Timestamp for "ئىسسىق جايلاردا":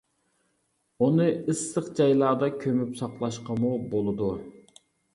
1.43-2.51